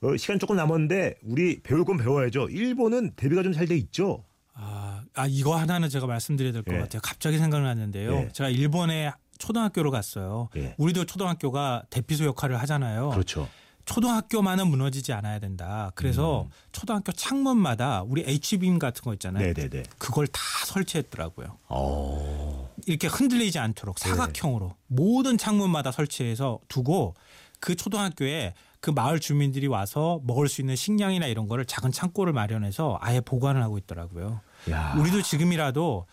어, 0.00 0.16
시간 0.16 0.38
조금 0.38 0.56
남았는데 0.56 1.16
우리 1.24 1.60
배울 1.62 1.84
건 1.84 1.96
배워야죠. 1.98 2.48
일본은 2.50 3.12
대비가 3.16 3.42
좀 3.42 3.52
잘 3.52 3.66
돼 3.66 3.76
있죠. 3.76 4.24
아, 4.54 5.02
아 5.14 5.26
이거 5.28 5.56
하나는 5.56 5.88
제가 5.88 6.06
말씀드려야 6.06 6.52
될것 6.52 6.74
예. 6.74 6.78
같아요. 6.80 7.00
갑자기 7.02 7.38
생각났는데요. 7.38 8.12
예. 8.12 8.28
제가 8.32 8.48
일본에 8.50 9.12
초등학교를 9.38 9.90
갔어요. 9.90 10.48
예. 10.56 10.74
우리도 10.78 11.04
초등학교가 11.04 11.84
대피소 11.90 12.24
역할을 12.24 12.60
하잖아요. 12.62 13.10
그렇죠. 13.10 13.48
초등학교만은 13.84 14.68
무너지지 14.68 15.12
않아야 15.14 15.38
된다. 15.38 15.92
그래서 15.94 16.42
음. 16.42 16.50
초등학교 16.72 17.10
창문마다 17.10 18.02
우리 18.02 18.22
H빔 18.26 18.78
같은 18.78 19.02
거 19.02 19.14
있잖아요. 19.14 19.42
네네네. 19.54 19.84
그걸 19.96 20.26
다 20.26 20.40
설치했더라고요. 20.66 21.56
어. 21.68 22.74
이렇게 22.86 23.06
흔들리지 23.06 23.58
않도록 23.58 23.96
네. 23.96 24.10
사각형으로 24.10 24.74
모든 24.88 25.38
창문마다 25.38 25.90
설치해서 25.90 26.60
두고 26.68 27.14
그 27.60 27.76
초등학교에 27.76 28.54
그 28.80 28.90
마을 28.90 29.18
주민들이 29.20 29.66
와서 29.66 30.20
먹을 30.24 30.48
수 30.48 30.60
있는 30.60 30.76
식량이나 30.76 31.26
이런 31.26 31.48
거를 31.48 31.64
작은 31.64 31.90
창고를 31.92 32.32
마련해서 32.32 32.98
아예 33.00 33.20
보관을 33.20 33.62
하고 33.62 33.76
있더라고요. 33.78 34.40
야. 34.70 34.94
우리도 34.98 35.22
지금이라도 35.22 36.06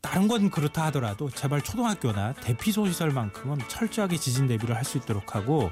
다른 0.00 0.26
건 0.26 0.50
그렇다 0.50 0.86
하더라도 0.86 1.30
제발 1.30 1.62
초등학교나 1.62 2.32
대피소 2.34 2.86
시설만큼은 2.88 3.58
철저하게 3.68 4.16
지진 4.16 4.48
대비를 4.48 4.74
할 4.74 4.84
수 4.84 4.98
있도록 4.98 5.36
하고 5.36 5.70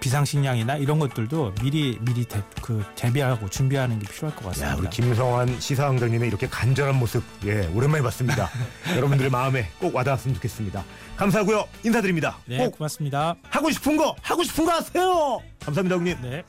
비상식량이나 0.00 0.76
이런 0.76 0.98
것들도 0.98 1.54
미리 1.62 1.98
미리 2.00 2.24
대, 2.24 2.42
그 2.62 2.84
대비하고 2.94 3.48
준비하는 3.48 3.98
게 3.98 4.06
필요할 4.10 4.36
것 4.36 4.46
같습니다. 4.46 4.72
야, 4.72 4.76
우리 4.78 4.88
김성환 4.90 5.60
시사왕장님의 5.60 6.28
이렇게 6.28 6.46
간절한 6.48 6.96
모습, 6.96 7.22
예, 7.44 7.66
오랜만에 7.74 8.02
봤습니다. 8.02 8.50
여러분들의 8.96 9.30
마음에 9.30 9.68
꼭 9.78 9.94
와닿았으면 9.94 10.34
좋겠습니다. 10.36 10.84
감사하고요. 11.16 11.64
인사드립니다. 11.84 12.38
네, 12.46 12.58
꼭 12.58 12.78
고맙습니다. 12.78 13.34
하고 13.50 13.70
싶은 13.70 13.96
거, 13.96 14.14
하고 14.22 14.42
싶은 14.42 14.64
거 14.64 14.72
하세요. 14.72 15.40
감사합니다, 15.64 15.96
형님. 15.96 16.18
네. 16.22 16.42